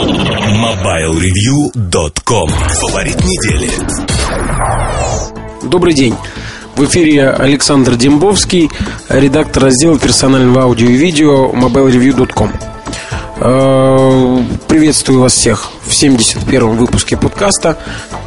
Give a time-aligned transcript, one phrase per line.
[0.00, 3.70] MobileReview.com Фаворит недели
[5.62, 6.14] Добрый день.
[6.74, 8.70] В эфире Александр Дембовский,
[9.10, 12.50] редактор раздела персонального аудио и видео mobilereview.com.
[13.42, 17.78] Э, приветствую вас всех в 71-м выпуске подкаста.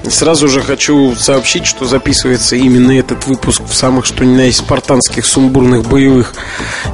[0.09, 4.59] Сразу же хочу сообщить, что записывается именно этот выпуск в самых что ни на есть
[4.59, 6.33] спартанских, сумбурных, боевых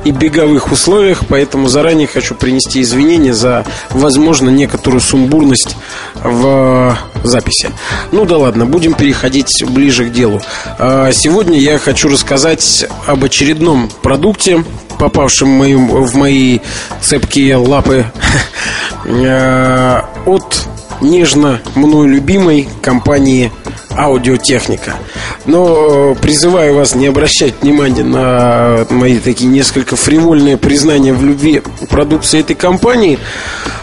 [0.03, 5.77] и беговых условиях, поэтому заранее хочу принести извинения за, возможно, некоторую сумбурность
[6.21, 7.69] в записи.
[8.11, 10.41] Ну да ладно, будем переходить ближе к делу.
[10.77, 14.65] А, сегодня я хочу рассказать об очередном продукте,
[14.99, 16.59] попавшим моим, в мои
[17.01, 18.05] цепкие лапы
[19.05, 20.67] э, от
[21.01, 23.51] нежно мной любимой компании
[23.97, 24.95] аудиотехника.
[25.45, 32.41] Но призываю вас не обращать внимания на мои такие несколько фривольные признания в любви продукции
[32.41, 33.17] этой компании.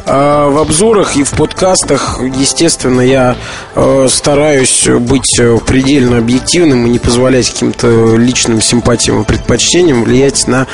[0.08, 3.36] А в обзорах и в подкастах, естественно, я
[3.74, 10.68] э, стараюсь быть предельно объективным и не позволять каким-то личным симпатиям и предпочтениям влиять на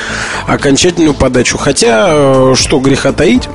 [0.47, 1.56] окончательную подачу.
[1.56, 3.48] Хотя, э, что греха таить,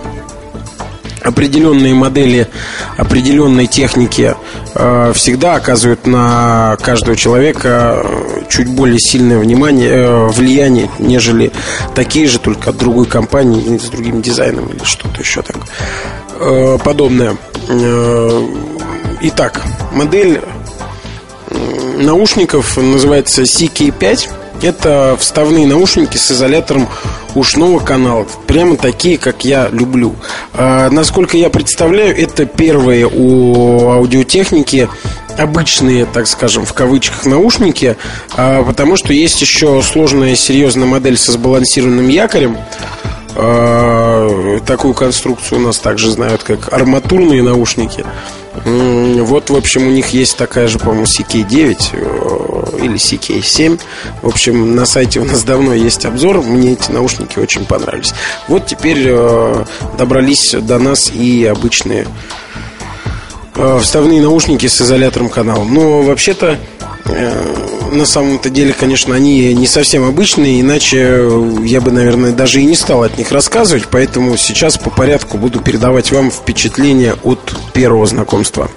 [1.28, 2.48] определенные модели
[2.96, 4.36] определенной техники
[4.76, 11.52] э, всегда оказывают на каждого человека э, чуть более сильное внимание, э, влияние, нежели
[11.96, 15.58] такие же, только от другой компании с другим дизайном или что-то еще так
[16.84, 17.36] подобное.
[19.22, 20.40] Итак, модель
[21.98, 24.30] наушников называется CK5.
[24.62, 26.88] Это вставные наушники с изолятором
[27.36, 28.26] ушного канала.
[28.48, 30.16] Прямо такие, как я люблю.
[30.54, 34.90] А, насколько я представляю, это первые у аудиотехники
[35.38, 37.96] обычные, так скажем, в кавычках наушники,
[38.36, 42.58] а, потому что есть еще сложная серьезная модель со сбалансированным якорем.
[43.36, 48.04] А, такую конструкцию у нас также знают как арматурные наушники.
[48.66, 53.80] Вот, в общем, у них есть такая же, по-моему, CK9 э, или CK7.
[54.22, 56.42] В общем, на сайте у нас давно есть обзор.
[56.42, 58.14] Мне эти наушники очень понравились.
[58.48, 59.66] Вот теперь э,
[59.98, 62.08] добрались до нас и обычные
[63.56, 65.64] э, вставные наушники с изолятором канала.
[65.64, 66.60] Но вообще-то
[67.92, 71.30] на самом-то деле, конечно, они не совсем обычные, иначе
[71.64, 75.62] я бы, наверное, даже и не стал от них рассказывать, поэтому сейчас по порядку буду
[75.62, 78.70] передавать вам впечатления от первого знакомства.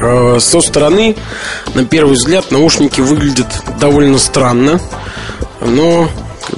[0.00, 1.16] Э, со стороны,
[1.74, 3.48] на первый взгляд, наушники выглядят
[3.80, 4.80] довольно странно,
[5.60, 6.08] но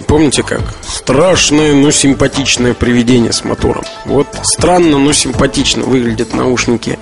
[0.07, 0.61] помните как?
[0.87, 3.85] Страшное, но симпатичное привидение с мотором.
[4.05, 6.99] Вот странно, но симпатично выглядят наушники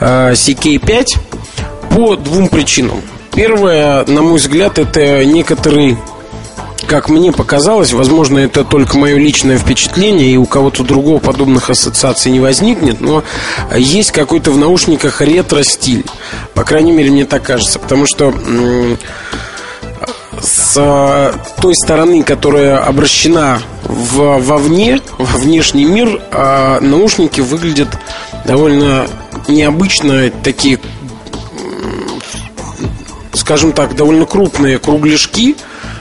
[0.00, 1.04] э, CK5
[1.90, 3.00] по двум причинам.
[3.34, 5.96] Первое, на мой взгляд, это некоторый
[6.84, 12.30] как мне показалось, возможно, это только мое личное впечатление, и у кого-то другого подобных ассоциаций
[12.32, 13.24] не возникнет, но
[13.76, 16.04] есть какой-то в наушниках ретро-стиль.
[16.54, 18.32] По крайней мере, мне так кажется, потому что
[20.40, 27.88] с той стороны, которая обращена в, вовне, во внешний мир, а наушники выглядят
[28.44, 29.06] довольно
[29.48, 30.78] необычно, такие
[33.32, 35.56] скажем так, довольно крупные кругляшки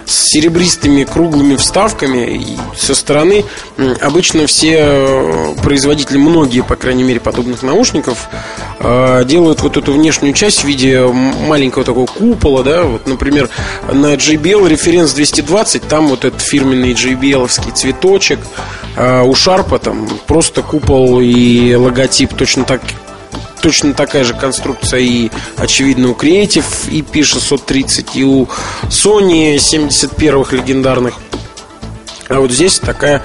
[0.06, 3.46] с серебристыми круглыми вставками со стороны
[4.02, 8.30] обычно все э, производители, многие, по крайней мере, подобных наушников
[8.80, 13.50] э, делают вот эту внешнюю часть в виде маленького такого купола, да, вот, например,
[13.91, 18.40] на JBL референс 220, там вот этот фирменный JBL-овский цветочек,
[18.96, 22.81] э, у Шарпа там просто купол и логотип точно так
[23.63, 28.50] точно такая же конструкция и, очевидно, у Creative EP630 и у
[28.90, 31.22] Sony 71-х легендарных.
[32.33, 33.21] А вот здесь такая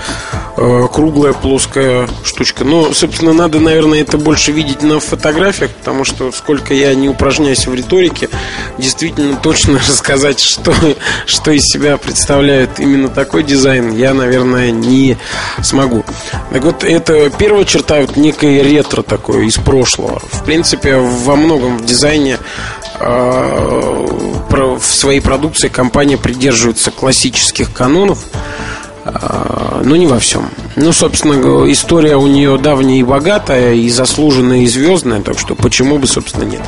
[0.57, 2.65] э, круглая плоская штучка.
[2.65, 7.67] Ну, собственно, надо, наверное, это больше видеть на фотографиях, потому что сколько я не упражняюсь
[7.67, 8.29] в риторике,
[8.77, 10.75] действительно точно рассказать, что,
[11.27, 15.17] что из себя представляет именно такой дизайн, я, наверное, не
[15.63, 16.05] смогу.
[16.53, 20.21] Так вот, это первая черта, вот некое ретро такое из прошлого.
[20.31, 22.39] В принципе, во многом в дизайне
[23.01, 23.99] э,
[24.79, 28.25] в своей продукции компания придерживается классических канонов.
[29.15, 30.51] А, но не во всем.
[30.77, 35.99] Ну, собственно, история у нее давняя и богатая, и заслуженная, и звездная, так что почему
[35.99, 36.61] бы, собственно, нет.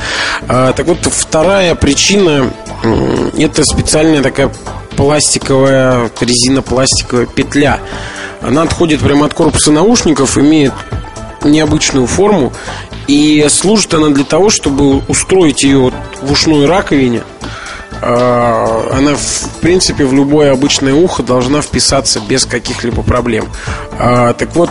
[0.47, 2.51] А, так вот, вторая причина–
[3.37, 4.51] это специальная такая
[4.95, 7.79] пластиковая, резинопластиковая петля.
[8.41, 10.73] Она отходит прямо от корпуса наушников, имеет
[11.43, 12.53] необычную форму,
[13.07, 15.91] и служит она для того, чтобы устроить ее
[16.21, 17.21] в ушной раковине–
[18.01, 23.47] она, в принципе, в любое обычное ухо должна вписаться без каких-либо проблем.
[23.99, 24.69] А, так вот,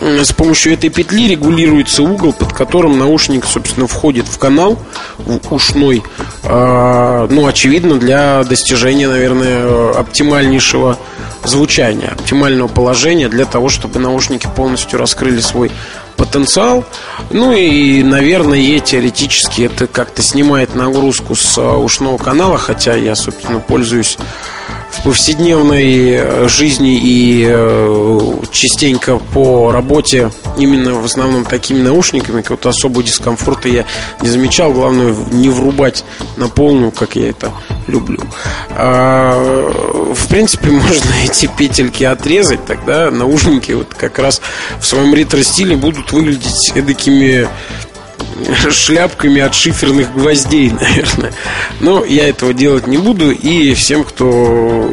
[0.00, 4.78] с помощью этой петли регулируется угол, под которым наушник, собственно, входит в канал
[5.18, 6.02] в ушной.
[6.44, 10.98] А, ну, очевидно, для достижения, наверное, оптимальнейшего
[11.44, 15.70] звучания, оптимального положения для того, чтобы наушники полностью раскрыли свой
[16.18, 16.84] потенциал.
[17.30, 23.60] Ну и, наверное, и теоретически это как-то снимает нагрузку с ушного канала, хотя я, собственно,
[23.60, 24.18] пользуюсь
[24.90, 32.70] в повседневной э, жизни и э, частенько по работе именно в основном такими наушниками, какого-то
[32.70, 33.84] особого дискомфорта я
[34.22, 34.72] не замечал.
[34.72, 36.04] Главное не врубать
[36.36, 37.52] на полную, как я это
[37.86, 38.20] люблю.
[40.14, 44.40] В принципе, можно эти петельки отрезать, тогда наушники вот как раз
[44.80, 47.48] в своем ретро-стиле будут выглядеть эдакими
[48.70, 51.32] шляпками от шиферных гвоздей, наверное.
[51.80, 53.30] Но я этого делать не буду.
[53.30, 54.90] И всем, кто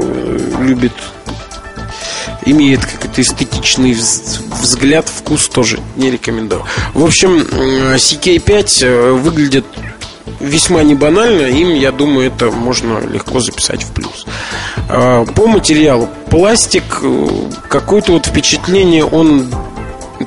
[0.59, 0.93] любит
[2.45, 6.63] имеет какой-то эстетичный взгляд, вкус тоже не рекомендую.
[6.93, 9.65] В общем, CK5 э, выглядит
[10.45, 14.25] весьма не банально, им, я думаю, это можно легко записать в плюс.
[14.89, 17.27] А, по материалу пластик, э,
[17.69, 19.51] какое-то вот впечатление он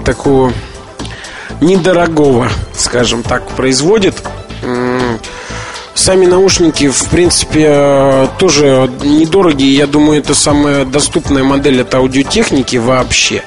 [0.05, 0.53] такого
[1.61, 4.15] недорогого, скажем так, производит.
[5.95, 9.75] Сами наушники, в принципе, тоже недорогие.
[9.75, 13.43] Я думаю, это самая доступная модель от аудиотехники вообще.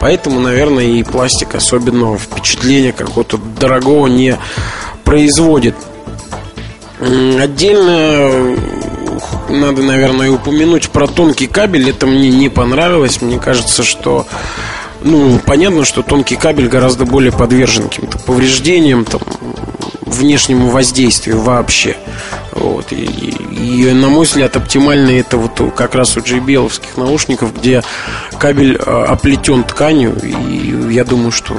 [0.00, 4.36] Поэтому, наверное, и пластик особенного впечатления какого-то дорогого не
[5.04, 5.74] производит.
[7.00, 8.56] Отдельно
[9.48, 11.90] надо, наверное, упомянуть про тонкий кабель.
[11.90, 13.20] Это мне не понравилось.
[13.20, 14.26] Мне кажется, что
[15.02, 19.20] ну, понятно, что тонкий кабель гораздо более подвержен каким-то повреждениям, там,
[20.00, 21.96] внешнему воздействию вообще.
[22.52, 22.92] Вот.
[22.92, 27.82] И, и, и, на мой взгляд, оптимально это вот как раз у jbl наушников, где
[28.38, 30.16] кабель а, оплетен тканью.
[30.22, 31.54] И я думаю, что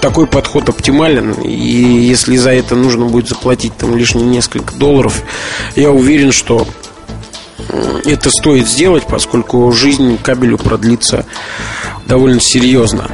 [0.00, 1.32] такой подход оптимален.
[1.42, 5.22] И если за это нужно будет заплатить там лишние несколько долларов,
[5.74, 6.66] я уверен, что
[8.04, 11.24] это стоит сделать, поскольку жизнь кабелю продлится
[12.06, 13.10] довольно серьезно.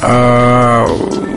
[0.00, 0.86] А,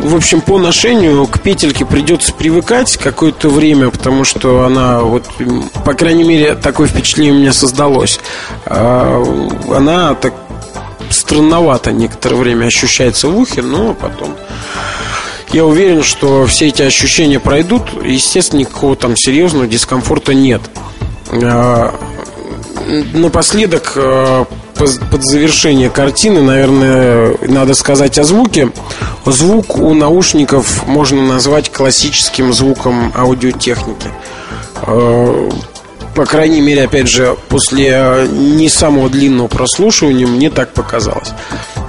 [0.01, 5.25] в общем, по ношению к петельке придется привыкать какое-то время, потому что она, вот,
[5.85, 8.19] по крайней мере, такое впечатление у меня создалось.
[8.65, 9.23] А,
[9.69, 10.33] она так
[11.09, 14.35] странновато некоторое время ощущается в ухе, но потом
[15.51, 17.83] я уверен, что все эти ощущения пройдут.
[18.03, 20.61] Естественно, никакого там серьезного дискомфорта нет.
[21.31, 21.95] А,
[23.13, 24.45] напоследок, э,
[24.75, 28.71] под завершение картины, наверное, надо сказать о звуке.
[29.25, 34.09] Звук у наушников можно назвать классическим звуком аудиотехники.
[36.17, 41.29] Э, по крайней мере, опять же, после не самого длинного прослушивания мне так показалось.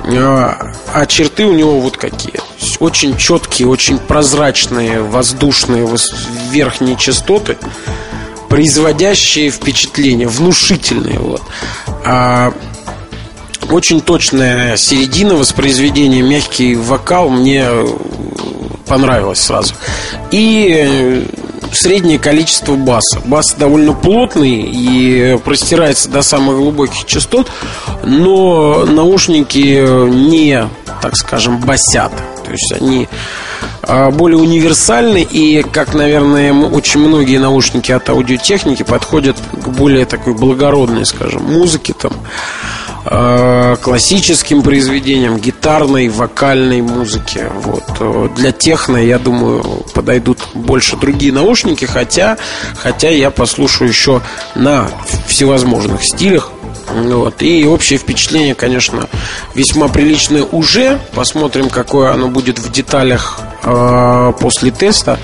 [0.05, 0.53] Э,
[0.93, 2.41] а черты у него вот какие.
[2.79, 5.89] Очень четкие, очень прозрачные, воздушные
[6.51, 7.57] верхние частоты–
[8.49, 11.19] производящие впечатление, внушительные.
[11.19, 11.43] Вот.
[12.05, 12.53] А,
[13.71, 17.67] очень точная середина воспроизведения, мягкий вокал мне
[18.87, 19.75] понравилось сразу.
[20.31, 21.23] И э,
[21.73, 23.21] среднее количество баса.
[23.25, 27.51] Бас довольно плотный и простирается до самых глубоких частот,
[28.05, 30.69] но наушники не,
[31.01, 32.13] так скажем, басят.
[32.45, 33.09] То есть они
[33.83, 40.35] а, более универсальны и, как, наверное, очень многие наушники от аудиотехники подходят к более такой
[40.35, 42.13] благородной, скажем, музыке там
[43.83, 47.51] классическим произведениям, гитарной, вокальной музыке.
[47.63, 48.35] Вот.
[48.35, 49.63] Для техно, я думаю,
[49.95, 52.37] подойдут больше другие наушники, хотя,
[52.77, 54.21] хотя я послушаю еще
[54.55, 54.89] на
[55.27, 56.51] всевозможных стилях.
[56.93, 57.43] Вот.
[57.43, 59.09] И общее впечатление, конечно,
[59.55, 60.99] весьма приличное уже.
[61.15, 65.19] Посмотрим, какое оно будет в деталях э, после теста.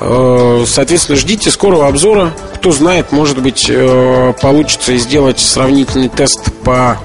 [0.00, 2.32] Э, соответственно, ждите скорого обзора.
[2.54, 6.98] Кто знает, может быть, э, получится сделать сравнительный тест по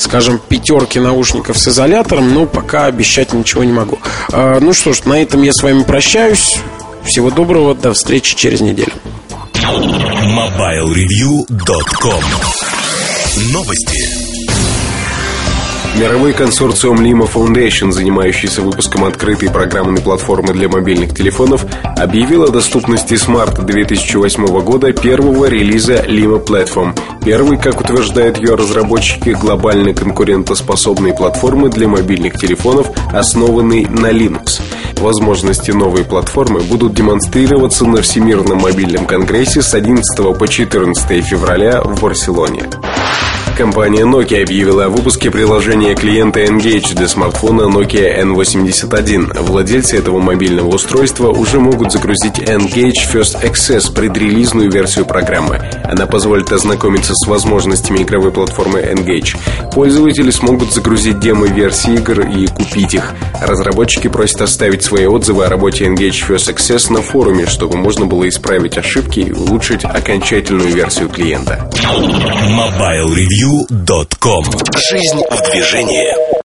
[0.00, 3.98] скажем, пятерки наушников с изолятором, но пока обещать ничего не могу.
[4.32, 6.58] Э, ну что ж, на этом я с вами прощаюсь.
[7.04, 8.92] Всего доброго, до встречи через неделю.
[9.54, 12.24] MobileReview.com
[13.52, 14.19] Новости.
[15.98, 21.66] Мировой консорциум Lima Foundation, занимающийся выпуском открытой программной платформы для мобильных телефонов,
[21.96, 26.96] объявил о доступности с марта 2008 года первого релиза Lima Platform.
[27.24, 34.62] Первый, как утверждают ее разработчики, глобально конкурентоспособной платформы для мобильных телефонов, основанной на Linux.
[35.00, 42.00] Возможности новой платформы будут демонстрироваться на Всемирном мобильном конгрессе с 11 по 14 февраля в
[42.00, 42.62] Барселоне.
[43.60, 49.38] Компания Nokia объявила о выпуске приложения клиента Engage для смартфона Nokia N81.
[49.42, 55.60] Владельцы этого мобильного устройства уже могут загрузить Engage First Access, предрелизную версию программы.
[55.84, 59.36] Она позволит ознакомиться с возможностями игровой платформы Engage.
[59.74, 63.12] Пользователи смогут загрузить демо-версии игр и купить их.
[63.42, 68.26] Разработчики просят оставить свои отзывы о работе Engage First Access на форуме, чтобы можно было
[68.26, 71.70] исправить ошибки и улучшить окончательную версию клиента.
[73.50, 74.44] MobileReview.com
[74.76, 76.39] Жизнь в движении